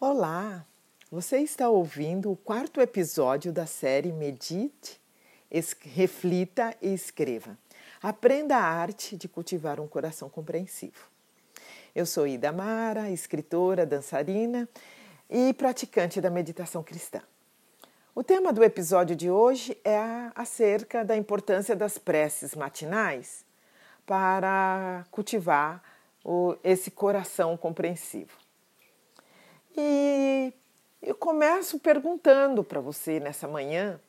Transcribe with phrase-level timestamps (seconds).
[0.00, 0.64] Olá!
[1.10, 5.00] Você está ouvindo o quarto episódio da série Medite,
[5.80, 7.58] Reflita e Escreva.
[8.00, 11.10] Aprenda a arte de cultivar um coração compreensivo.
[11.96, 14.68] Eu sou Ida Mara, escritora, dançarina
[15.28, 17.20] e praticante da meditação cristã.
[18.14, 23.44] O tema do episódio de hoje é acerca da importância das preces matinais
[24.06, 25.82] para cultivar
[26.62, 28.47] esse coração compreensivo.
[29.80, 30.52] E
[31.00, 34.00] eu começo perguntando para você nessa manhã: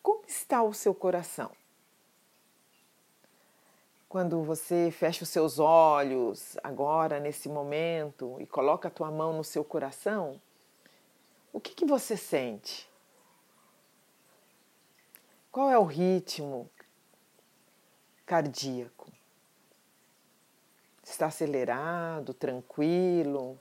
[0.00, 1.50] como está o seu coração?
[4.08, 9.42] Quando você fecha os seus olhos agora, nesse momento, e coloca a tua mão no
[9.42, 10.40] seu coração,
[11.52, 12.88] o que, que você sente?
[15.50, 16.70] Qual é o ritmo
[18.24, 19.12] cardíaco?
[21.02, 23.58] Está acelerado, tranquilo?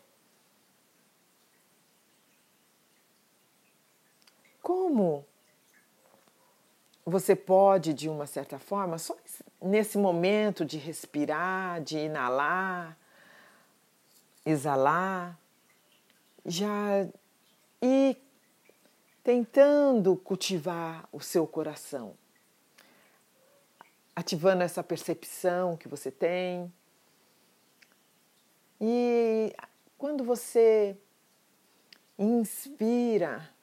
[4.68, 5.26] Como
[7.06, 9.16] você pode, de uma certa forma, só
[9.62, 12.98] nesse momento de respirar, de inalar,
[14.46, 15.40] exalar,
[16.46, 17.08] já
[17.82, 18.22] ir
[19.24, 22.18] tentando cultivar o seu coração,
[24.14, 26.74] ativando essa percepção que você tem.
[28.82, 29.56] E
[29.98, 30.98] quando você
[32.20, 33.56] inspira,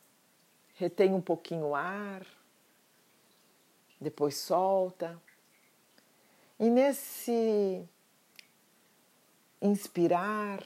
[0.74, 2.26] retém um pouquinho o ar,
[4.00, 5.20] depois solta.
[6.58, 7.88] E nesse
[9.60, 10.62] inspirar,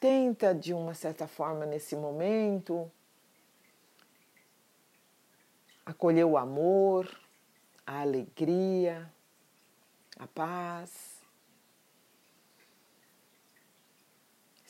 [0.00, 2.90] tenta de uma certa forma nesse momento
[5.86, 7.08] acolher o amor,
[7.86, 9.08] a alegria,
[10.18, 11.15] a paz.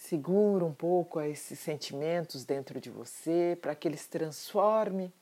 [0.08, 5.12] Segura um pouco esses sentimentos dentro de você para que eles transformem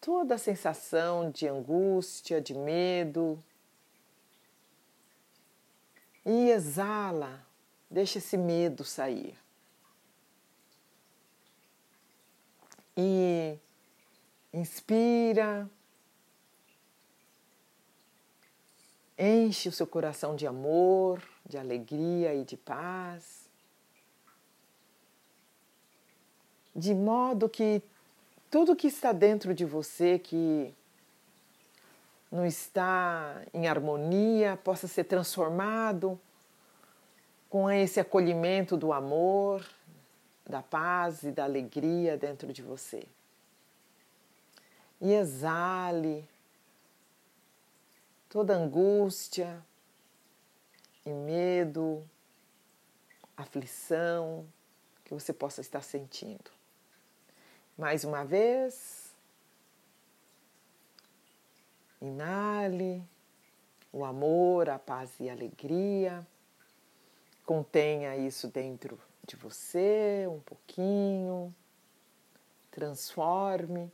[0.00, 3.38] toda a sensação de angústia, de medo.
[6.24, 7.46] E exala,
[7.90, 9.38] deixa esse medo sair.
[12.96, 13.58] E
[14.54, 15.68] inspira,
[19.18, 23.45] enche o seu coração de amor, de alegria e de paz.
[26.76, 27.82] De modo que
[28.50, 30.74] tudo que está dentro de você que
[32.30, 36.20] não está em harmonia possa ser transformado
[37.48, 39.66] com esse acolhimento do amor,
[40.46, 43.06] da paz e da alegria dentro de você.
[45.00, 46.28] E exale
[48.28, 49.64] toda angústia
[51.06, 52.06] e medo,
[53.34, 54.46] aflição
[55.04, 56.55] que você possa estar sentindo.
[57.76, 59.14] Mais uma vez.
[62.00, 63.02] Inale
[63.92, 66.26] o amor, a paz e a alegria.
[67.44, 71.54] Contenha isso dentro de você um pouquinho.
[72.70, 73.92] Transforme.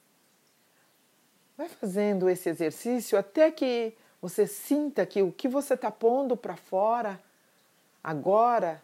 [1.57, 6.57] Vai fazendo esse exercício até que você sinta que o que você está pondo para
[6.57, 7.21] fora
[8.03, 8.81] agora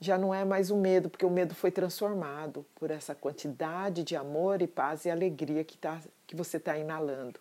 [0.00, 4.14] já não é mais o medo, porque o medo foi transformado por essa quantidade de
[4.14, 7.40] amor e paz e alegria que, tá, que você está inalando.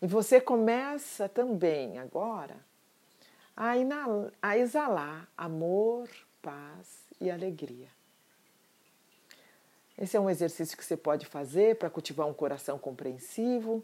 [0.00, 2.56] E você começa também agora
[3.56, 3.72] a,
[4.42, 6.08] a exalar amor,
[6.40, 7.88] paz e alegria.
[9.98, 13.82] Esse é um exercício que você pode fazer para cultivar um coração compreensivo,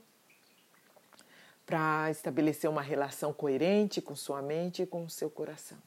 [1.64, 5.78] para estabelecer uma relação coerente com sua mente e com o seu coração.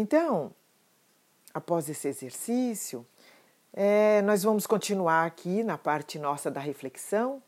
[0.00, 0.50] Então,
[1.52, 3.06] após esse exercício,
[3.70, 7.42] é, nós vamos continuar aqui na parte nossa da reflexão,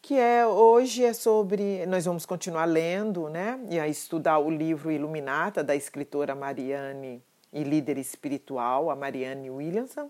[0.00, 1.84] que é hoje é sobre.
[1.86, 3.58] Nós vamos continuar lendo, né?
[3.68, 7.20] E a estudar o livro Iluminata da escritora Mariane
[7.52, 10.08] e líder espiritual, a Mariane Williamson.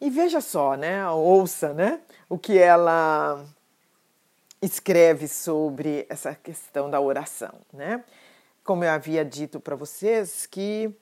[0.00, 1.10] E veja só, né?
[1.10, 2.00] Ouça, né?
[2.28, 3.44] O que ela
[4.62, 8.04] escreve sobre essa questão da oração, né?
[8.66, 10.92] Como eu havia dito para vocês, que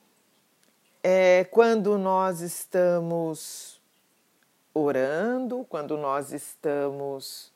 [1.02, 3.81] é, quando nós estamos
[4.75, 7.50] orando, quando nós estamos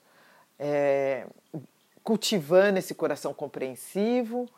[0.58, 1.26] é,
[2.02, 4.48] cultivando esse coração compreensivo,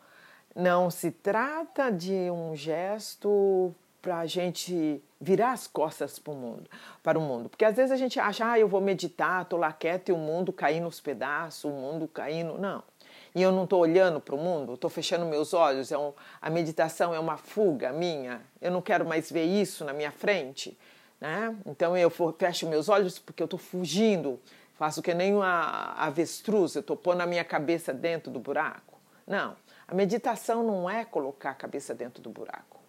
[0.55, 6.69] não se trata de um gesto para a gente virar as costas para o mundo,
[7.03, 9.73] para o mundo, porque às vezes a gente acha, ah, eu vou meditar, estou lá
[9.73, 12.81] quieto e o mundo caindo nos pedaços, o mundo caindo, não.
[13.33, 16.49] E eu não estou olhando para o mundo, estou fechando meus olhos, é um, a
[16.49, 20.77] meditação é uma fuga minha, eu não quero mais ver isso na minha frente,
[21.19, 21.55] né?
[21.65, 24.39] Então eu fecho meus olhos porque eu estou fugindo,
[24.75, 28.99] faço que nem uma avestruz, eu estou pondo a minha cabeça dentro do buraco.
[29.25, 29.55] Não,
[29.87, 32.79] a meditação não é colocar a cabeça dentro do buraco.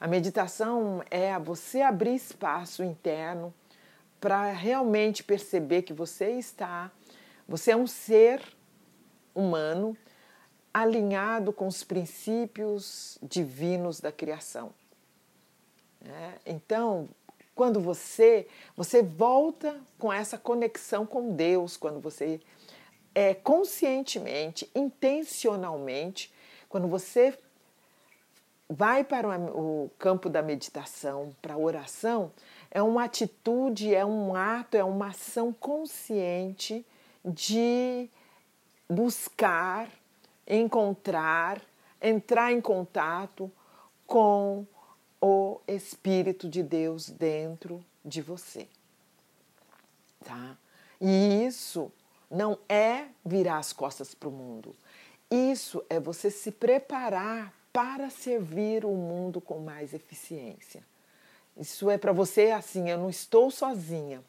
[0.00, 3.54] A meditação é você abrir espaço interno
[4.20, 6.90] para realmente perceber que você está,
[7.46, 8.40] você é um ser
[9.34, 9.96] humano
[10.72, 14.72] alinhado com os princípios divinos da criação.
[16.04, 17.08] É, então,
[17.54, 18.46] quando você
[18.76, 22.40] você volta com essa conexão com Deus, quando você
[23.14, 26.32] é conscientemente, intencionalmente,
[26.68, 27.38] quando você
[28.68, 32.32] vai para o campo da meditação, para a oração,
[32.70, 36.84] é uma atitude, é um ato, é uma ação consciente
[37.22, 38.08] de
[38.92, 39.88] buscar,
[40.46, 41.60] encontrar,
[42.00, 43.50] entrar em contato
[44.06, 44.66] com
[45.20, 48.68] o Espírito de Deus dentro de você.
[50.24, 50.56] Tá?
[51.00, 51.90] E isso
[52.30, 54.74] não é virar as costas para o mundo.
[55.30, 60.84] Isso é você se preparar para servir o mundo com mais eficiência.
[61.56, 64.22] Isso é para você assim, eu não estou sozinha.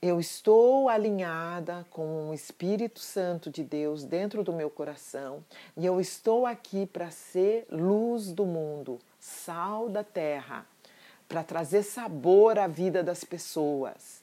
[0.00, 5.42] Eu estou alinhada com o Espírito Santo de Deus dentro do meu coração
[5.76, 10.66] e eu estou aqui para ser luz do mundo, sal da terra,
[11.26, 14.20] para trazer sabor à vida das pessoas,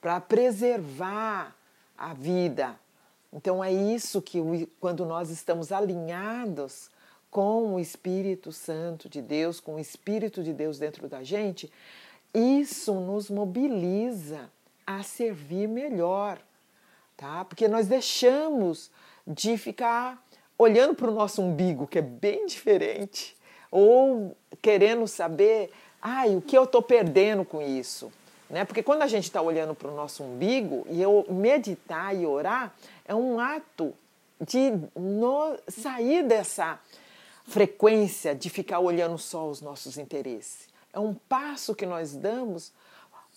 [0.00, 1.54] para preservar
[1.96, 2.78] a vida.
[3.32, 4.40] Então é isso que
[4.80, 6.90] quando nós estamos alinhados
[7.30, 11.70] com o Espírito Santo de Deus, com o Espírito de Deus dentro da gente,
[12.32, 14.50] isso nos mobiliza
[14.88, 16.38] a servir melhor,
[17.14, 17.44] tá?
[17.44, 18.90] Porque nós deixamos
[19.26, 20.26] de ficar
[20.56, 23.36] olhando para o nosso umbigo, que é bem diferente,
[23.70, 25.70] ou querendo saber,
[26.00, 28.10] ai, o que eu estou perdendo com isso?
[28.48, 28.64] Né?
[28.64, 32.74] Porque quando a gente está olhando para o nosso umbigo, e eu meditar e orar,
[33.04, 33.92] é um ato
[34.40, 36.80] de no, sair dessa
[37.44, 40.66] frequência de ficar olhando só os nossos interesses.
[40.94, 42.72] É um passo que nós damos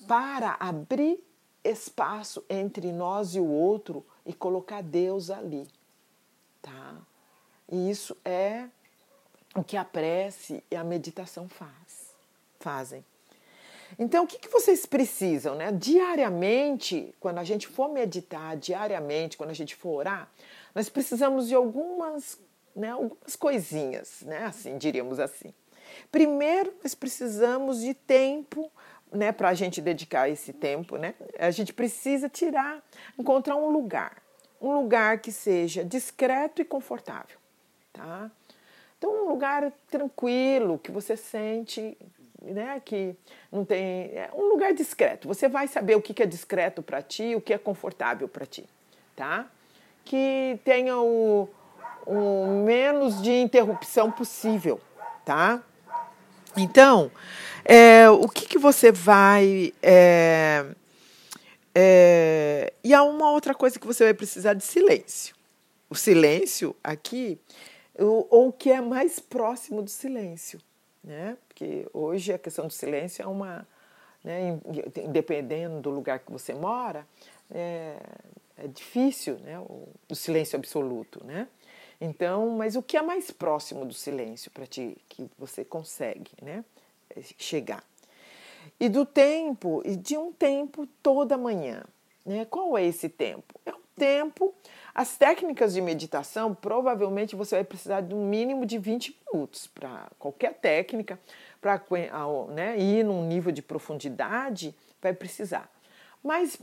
[0.07, 1.21] para abrir
[1.63, 5.68] espaço entre nós e o outro e colocar Deus ali,
[6.62, 6.98] tá?
[7.72, 8.68] E isso é
[9.56, 12.13] o que a prece e a meditação faz,
[12.60, 13.04] fazem.
[14.00, 15.72] Então, o que, que vocês precisam, né?
[15.72, 20.31] Diariamente, quando a gente for meditar, diariamente, quando a gente for orar,
[20.74, 22.40] nós precisamos de algumas,
[22.75, 24.46] né, algumas coisinhas, né?
[24.46, 25.54] Assim, diríamos assim.
[26.10, 28.72] Primeiro, nós precisamos de tempo
[29.12, 32.81] né, para a gente dedicar esse tempo, né, a gente precisa tirar,
[33.18, 34.22] encontrar um lugar,
[34.62, 37.38] um lugar que seja discreto e confortável,
[37.92, 38.31] tá?
[38.98, 41.98] Então, um lugar tranquilo, que você sente,
[42.42, 43.16] né, que
[43.52, 45.28] não tem, é um lugar discreto.
[45.28, 48.63] Você vai saber o que é discreto para ti, o que é confortável para ti,
[49.16, 49.48] tá?
[50.06, 51.50] Que tenha o,
[52.06, 54.80] o menos de interrupção possível,
[55.25, 55.63] tá?
[56.57, 57.12] Então,
[57.63, 59.74] é, o que, que você vai.
[59.81, 60.65] É,
[61.74, 65.36] é, e há uma outra coisa que você vai precisar de silêncio.
[65.89, 67.39] O silêncio aqui,
[67.98, 70.60] ou o que é mais próximo do silêncio.
[71.03, 71.38] Né?
[71.48, 73.67] Porque hoje a questão do silêncio é uma.
[74.24, 74.60] Né,
[75.81, 77.08] do lugar que você mora,
[77.50, 77.98] é,
[78.55, 81.25] é difícil né, o, o silêncio absoluto.
[81.25, 81.48] Né?
[82.03, 86.65] Então, mas o que é mais próximo do silêncio para ti que você consegue, né,
[87.38, 87.84] chegar?
[88.79, 91.84] E do tempo, e de um tempo toda manhã,
[92.25, 92.43] né?
[92.46, 93.53] Qual é esse tempo?
[93.63, 94.51] É um tempo.
[94.96, 100.10] As técnicas de meditação, provavelmente você vai precisar de um mínimo de 20 minutos para
[100.17, 101.20] qualquer técnica,
[101.62, 101.79] para
[102.50, 105.70] né, ir num nível de profundidade, vai precisar.
[106.24, 106.60] Mas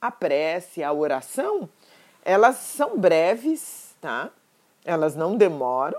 [0.00, 1.68] a prece, a oração,
[2.24, 4.32] elas são breves, tá?
[4.84, 5.98] Elas não demoram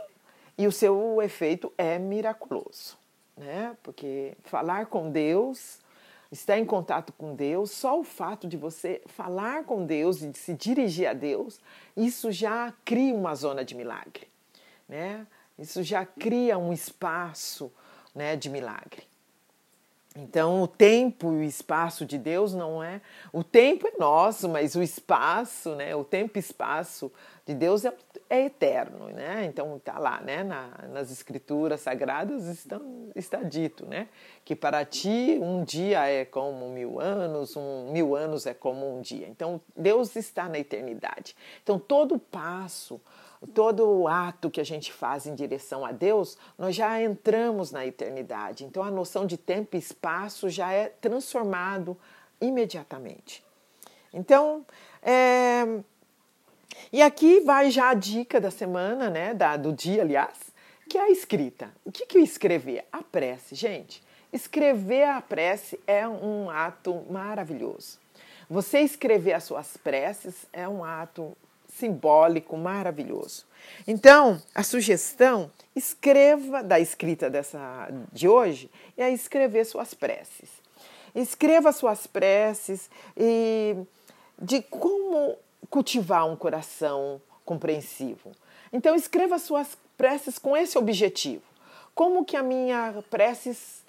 [0.58, 2.98] e o seu efeito é miraculoso,
[3.38, 3.76] né?
[3.82, 5.80] Porque falar com Deus,
[6.32, 10.38] estar em contato com Deus, só o fato de você falar com Deus e de
[10.38, 11.60] se dirigir a Deus,
[11.96, 14.28] isso já cria uma zona de milagre,
[14.88, 15.26] né?
[15.60, 17.72] Isso já cria um espaço,
[18.16, 19.11] né, de milagre.
[20.14, 23.00] Então, o tempo e o espaço de Deus não é.
[23.32, 25.96] O tempo é nosso, mas o espaço, né?
[25.96, 27.10] O tempo e espaço
[27.46, 27.94] de Deus é,
[28.30, 29.46] é eterno, né?
[29.46, 30.44] Então, está lá, né?
[30.44, 34.10] Na, nas escrituras sagradas estão, está dito, né?
[34.44, 39.00] Que para ti um dia é como mil anos, um mil anos é como um
[39.00, 39.30] dia.
[39.30, 41.38] Então, Deus está na eternidade.
[41.64, 43.00] Então, todo passo
[43.48, 48.64] todo ato que a gente faz em direção a Deus, nós já entramos na eternidade.
[48.64, 51.98] Então a noção de tempo e espaço já é transformado
[52.40, 53.44] imediatamente.
[54.14, 54.66] Então,
[55.02, 55.82] é...
[56.92, 60.52] e aqui vai já a dica da semana, né, da, do dia, aliás,
[60.90, 61.72] que é a escrita.
[61.86, 62.86] O que, que é escrever?
[62.92, 64.04] A prece, gente.
[64.32, 68.00] Escrever a prece é um ato maravilhoso.
[68.50, 71.36] Você escrever as suas preces é um ato
[71.78, 73.46] simbólico maravilhoso.
[73.88, 80.50] Então, a sugestão, escreva da escrita dessa de hoje é escrever suas preces.
[81.16, 83.76] Escreva suas preces e
[84.42, 85.38] de como
[85.70, 88.32] cultivar um coração compreensivo.
[88.72, 91.44] Então, escreva suas preces com esse objetivo.
[91.94, 93.84] Como que a minha preces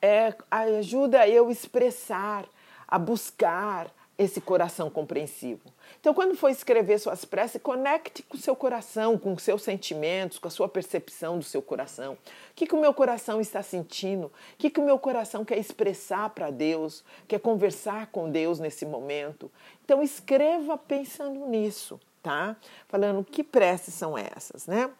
[0.00, 2.44] é, ajuda eu expressar,
[2.88, 5.60] a buscar esse coração compreensivo.
[6.00, 10.38] Então, quando for escrever suas preces, conecte com o seu coração, com os seus sentimentos,
[10.38, 12.14] com a sua percepção do seu coração.
[12.14, 12.18] O
[12.54, 14.26] que, que o meu coração está sentindo?
[14.26, 17.04] O que, que o meu coração quer expressar para Deus?
[17.28, 19.50] Quer conversar com Deus nesse momento?
[19.84, 22.56] Então, escreva pensando nisso, tá?
[22.88, 24.90] Falando que preces são essas, né?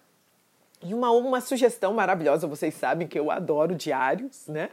[0.82, 4.68] E uma, uma sugestão maravilhosa, vocês sabem que eu adoro diários, né?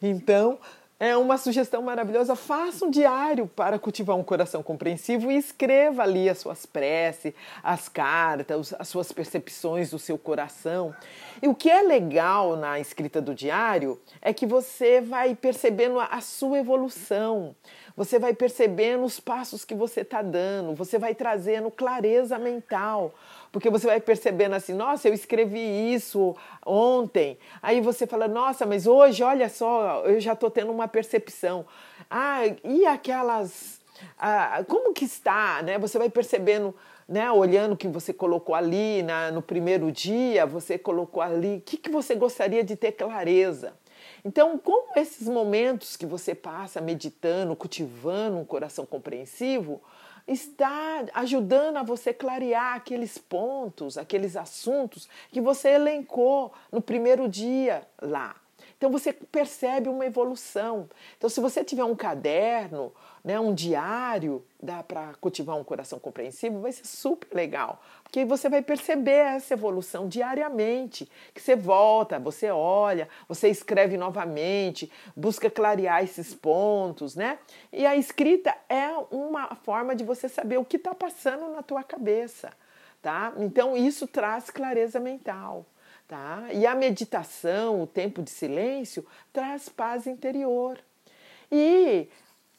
[0.00, 0.58] Então,
[1.02, 2.36] é uma sugestão maravilhosa.
[2.36, 7.88] Faça um diário para cultivar um coração compreensivo e escreva ali as suas preces, as
[7.88, 10.94] cartas, as suas percepções do seu coração.
[11.42, 16.20] E o que é legal na escrita do diário é que você vai percebendo a
[16.20, 17.56] sua evolução.
[17.96, 23.12] Você vai percebendo os passos que você está dando, você vai trazendo clareza mental,
[23.52, 27.38] porque você vai percebendo assim: nossa, eu escrevi isso ontem.
[27.60, 31.66] Aí você fala: nossa, mas hoje, olha só, eu já estou tendo uma percepção.
[32.10, 33.80] Ah, e aquelas.
[34.18, 35.62] Ah, como que está?
[35.62, 35.78] Né?
[35.78, 36.74] Você vai percebendo.
[37.08, 41.60] Né, olhando o que você colocou ali na, no primeiro dia, você colocou ali, o
[41.60, 43.74] que, que você gostaria de ter clareza?
[44.24, 49.82] Então, como esses momentos que você passa meditando, cultivando um coração compreensivo,
[50.26, 57.86] está ajudando a você clarear aqueles pontos, aqueles assuntos que você elencou no primeiro dia
[58.00, 58.41] lá.
[58.82, 60.88] Então você percebe uma evolução.
[61.16, 66.60] Então, se você tiver um caderno, né, um diário, dá para cultivar um coração compreensivo,
[66.60, 67.80] vai ser super legal.
[68.02, 71.08] Porque você vai perceber essa evolução diariamente.
[71.32, 77.38] Que você volta, você olha, você escreve novamente, busca clarear esses pontos, né?
[77.72, 81.84] E a escrita é uma forma de você saber o que está passando na tua
[81.84, 82.52] cabeça,
[83.00, 83.32] tá?
[83.36, 85.64] Então, isso traz clareza mental.
[86.12, 86.48] Tá?
[86.52, 89.02] E a meditação, o tempo de silêncio,
[89.32, 90.78] traz paz interior.
[91.50, 92.06] E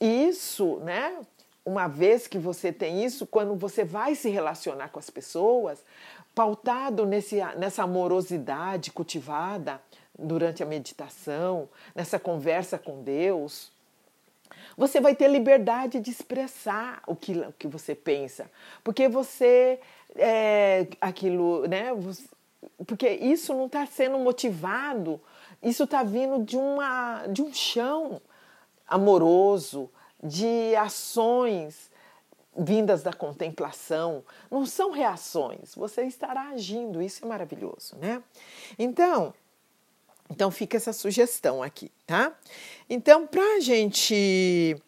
[0.01, 1.19] isso, né?
[1.63, 5.85] Uma vez que você tem isso, quando você vai se relacionar com as pessoas,
[6.33, 9.79] pautado nesse, nessa amorosidade cultivada
[10.17, 13.71] durante a meditação, nessa conversa com Deus,
[14.75, 18.49] você vai ter liberdade de expressar o que, o que você pensa,
[18.83, 19.79] porque você
[20.15, 21.91] é aquilo, né?
[22.85, 25.21] Porque isso não está sendo motivado,
[25.61, 28.21] isso está vindo de, uma, de um chão
[28.87, 29.89] amoroso,
[30.21, 31.91] de ações
[32.55, 38.21] vindas da contemplação, não são reações, você estará agindo, isso é maravilhoso, né?
[38.77, 39.33] Então,
[40.29, 42.31] então fica essa sugestão aqui, tá?
[42.89, 44.79] Então, para a gente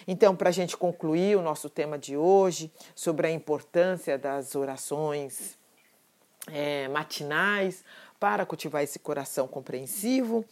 [0.06, 5.58] Então, para a gente concluir o nosso tema de hoje sobre a importância das orações
[6.48, 7.84] é, matinais
[8.18, 10.44] para cultivar esse coração compreensivo,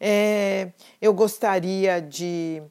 [0.00, 2.62] é, eu gostaria de,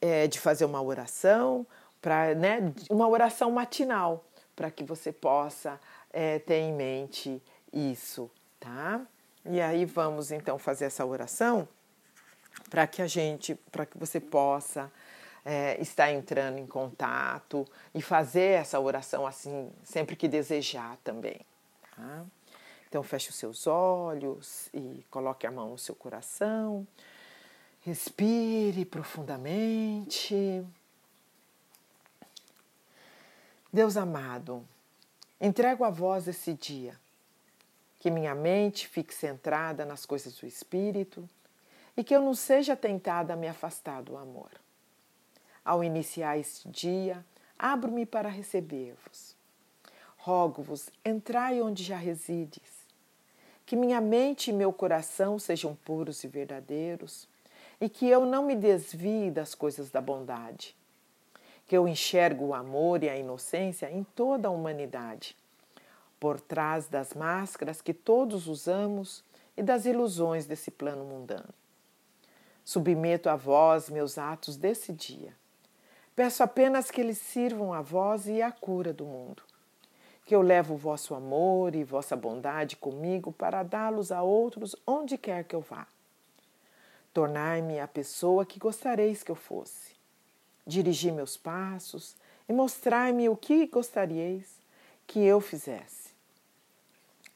[0.00, 1.66] é, de fazer uma oração,
[2.00, 4.24] para né, uma oração matinal,
[4.54, 5.80] para que você possa
[6.12, 9.00] é, ter em mente isso, tá?
[9.44, 11.66] E aí vamos então fazer essa oração
[12.68, 14.90] para que a gente, para que você possa
[15.48, 21.40] é, estar entrando em contato e fazer essa oração assim sempre que desejar também.
[21.96, 22.26] Tá?
[22.86, 26.86] Então feche os seus olhos e coloque a mão no seu coração.
[27.80, 30.62] Respire profundamente.
[33.72, 34.62] Deus amado,
[35.40, 36.94] entrego a vós esse dia
[37.98, 41.26] que minha mente fique centrada nas coisas do Espírito
[41.96, 44.50] e que eu não seja tentada a me afastar do amor.
[45.68, 47.22] Ao iniciar este dia,
[47.58, 49.36] abro-me para receber-vos.
[50.16, 52.86] Rogo-vos, entrai onde já resides.
[53.66, 57.28] Que minha mente e meu coração sejam puros e verdadeiros,
[57.78, 60.74] e que eu não me desvie das coisas da bondade.
[61.66, 65.36] Que eu enxergue o amor e a inocência em toda a humanidade
[66.18, 69.22] por trás das máscaras que todos usamos
[69.54, 71.52] e das ilusões desse plano mundano.
[72.64, 75.36] Submeto a vós meus atos desse dia.
[76.18, 79.40] Peço apenas que eles sirvam a vós e à cura do mundo.
[80.26, 85.16] Que eu levo o vosso amor e vossa bondade comigo para dá-los a outros onde
[85.16, 85.86] quer que eu vá.
[87.14, 89.94] Tornai-me a pessoa que gostareis que eu fosse.
[90.66, 92.16] Dirigi meus passos
[92.48, 94.58] e mostrai-me o que gostaríeis
[95.06, 96.12] que eu fizesse.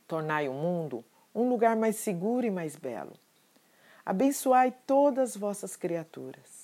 [0.08, 3.12] Tornai o mundo um lugar mais seguro e mais belo.
[4.04, 6.61] Abençoai todas vossas criaturas.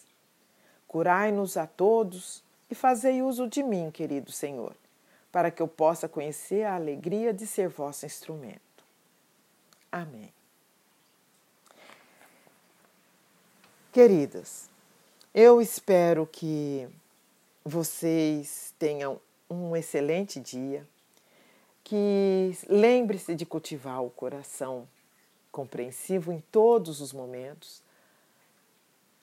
[0.88, 4.74] Curai-nos a todos e fazei uso de mim, querido Senhor,
[5.30, 8.60] para que eu possa conhecer a alegria de ser vosso instrumento.
[9.92, 10.32] Amém.
[13.92, 14.68] Queridas,
[15.34, 16.88] eu espero que
[17.64, 19.20] vocês tenham
[19.50, 20.86] um excelente dia
[21.82, 24.86] que lembre-se de cultivar o coração
[25.50, 27.82] compreensivo em todos os momentos.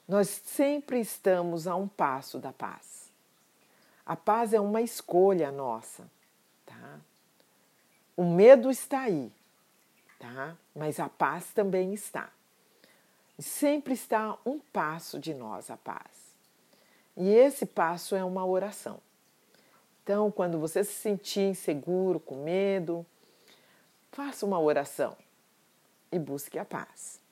[0.08, 3.12] Nós sempre estamos a um passo da paz.
[4.06, 6.08] A paz é uma escolha nossa,
[6.65, 7.00] tá?
[8.15, 9.32] O medo está aí,
[10.20, 10.56] tá?
[10.76, 12.30] Mas a paz também está.
[13.39, 16.36] Sempre está um passo de nós a paz.
[17.18, 19.00] E esse passo é uma oração.
[20.04, 23.04] Então, quando você se sentir inseguro, com medo,
[24.12, 25.18] faça uma oração
[26.12, 27.25] e busque a paz.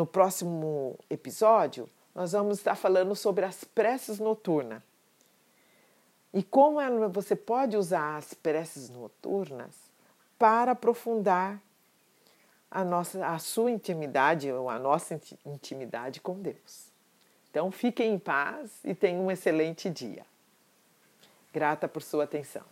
[0.00, 4.82] No próximo episódio, nós vamos estar falando sobre as preces noturnas.
[6.32, 9.76] E como você pode usar as preces noturnas
[10.38, 11.60] para aprofundar
[12.70, 16.86] a, nossa, a sua intimidade ou a nossa intimidade com Deus.
[17.50, 20.24] Então fiquem em paz e tenham um excelente dia.
[21.52, 22.64] Grata por sua atenção.